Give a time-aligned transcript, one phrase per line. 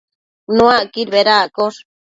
[0.55, 1.79] Nuacquid bedaccosh